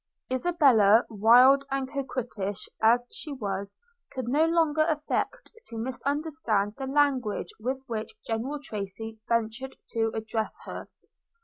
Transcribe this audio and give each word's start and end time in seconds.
Isabella, 0.31 1.05
wild 1.11 1.63
and 1.69 1.87
coquettish 1.87 2.67
as 2.81 3.07
she 3.11 3.31
was, 3.33 3.75
could 4.11 4.27
no 4.27 4.45
longer 4.47 4.83
affect 4.89 5.51
to 5.67 5.77
misunderstand 5.77 6.73
the 6.75 6.87
language 6.87 7.53
with 7.59 7.77
which 7.85 8.15
General 8.25 8.57
Tracy 8.59 9.19
ventured 9.29 9.75
to 9.91 10.11
address 10.15 10.57
her. 10.65 10.87